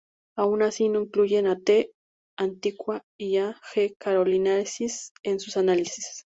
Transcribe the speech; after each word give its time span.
Aun 0.35 0.63
así, 0.63 0.89
no 0.89 1.01
incluyeron 1.01 1.45
a 1.51 1.59
"T. 1.61 1.91
antiqua" 2.35 3.03
y 3.19 3.37
a 3.37 3.61
"G. 3.71 3.93
carolinensis" 3.99 5.13
en 5.21 5.39
su 5.39 5.59
análisis. 5.59 6.25